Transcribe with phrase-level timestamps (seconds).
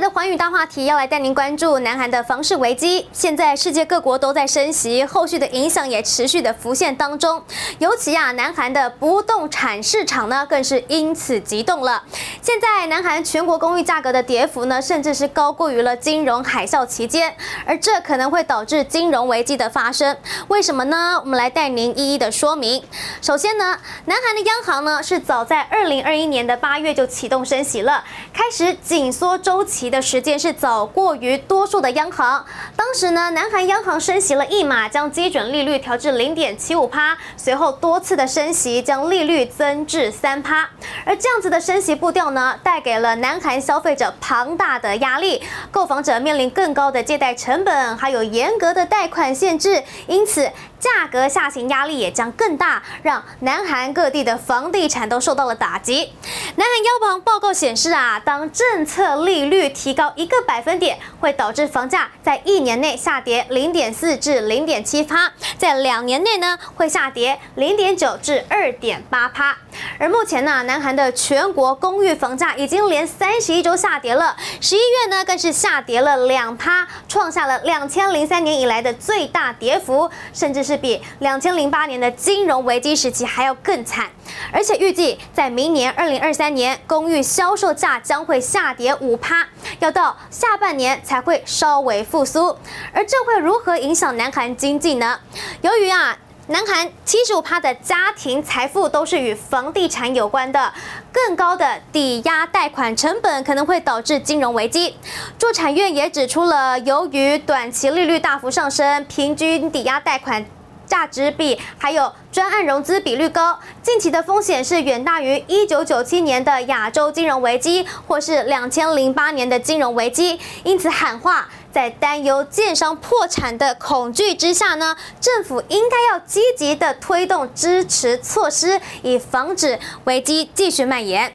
[0.00, 3.06] 的寰宇大话题要来带您关注南韩的房市危机。
[3.12, 7.42] 现在世界各国都在升息，后续的影响也持续的浮现当中。
[7.78, 12.02] 尤其啊，南韩的不动产市场呢，更是因此急动了。
[12.42, 17.34] 现在南韩全国公寓价格的跌幅呢，甚至是高过于了金融海啸期间，
[17.64, 20.16] 而这可能会导致金融危机的发生。
[20.48, 21.20] 为什么呢？
[21.22, 22.82] 我们来带您一一的说明。
[23.22, 28.02] 首先呢，南韩的央行呢，是早在二零二一年的八月就启动升息了，
[28.32, 32.44] 开始紧缩周期的时间是早过于多数的央行。
[32.76, 40.68] 当时呢，南韩央行升息了一码，将基准利率调至零点七五趴，随后多次的升息将利率增至三趴。
[41.04, 56.12] 而这样子的升息步调呢，带给了南韩消费者庞大的压力，购房者面临更高的借贷成本，还有严格的贷款限制，因此价格下行压力也将更大，让南韩各地的房地产都受到了打击。
[56.56, 69.56] 南韩央行报告显示啊，当政策利率提高一个百分点，会导致房价在一年内下跌零点四至零点七趴，在两年内呢会下跌零点九至二点八趴。
[69.98, 84.10] 而目前呢，南韩的全国公寓房价已经连三十一周下跌了，十一月呢更是下跌了两趴，创下了两千零三年以来的最大跌幅，甚至是比两千零八年的金融危机时期还要更惨。
[84.52, 89.46] 而且预计在明年二零二三年，公寓销售价将会下跌五趴，
[89.80, 92.56] 要到下半年才会稍微复苏。
[92.92, 95.20] 而这会如何影响南韩经济呢？
[95.60, 96.16] 由于啊。
[96.48, 100.70] 南韩七十五趴的家庭财富都是与房地产有关的，
[101.10, 104.94] 更高的抵押贷款成本可能会导致金融危机。
[105.38, 110.44] 住产院也指出了，由于短期利率大幅上升，平均抵押贷款
[110.84, 121.48] 价值比还有专案融资比率高，近期的风险是远大于一九九七年的亚洲金融危机或是两千零八年的金融危机，因此喊话。
[121.74, 131.32] 在担忧建商破产的恐惧之下呢，政府应该要积极的推动支持措施，以防止危机继续蔓延。